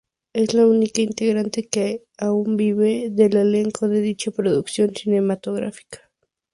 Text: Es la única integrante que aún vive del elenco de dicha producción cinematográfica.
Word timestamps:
Es 0.33 0.55
la 0.55 0.65
única 0.65 0.99
integrante 1.03 1.67
que 1.69 2.05
aún 2.17 2.57
vive 2.57 3.09
del 3.11 3.37
elenco 3.37 3.87
de 3.87 4.01
dicha 4.01 4.31
producción 4.31 4.95
cinematográfica. 4.95 6.09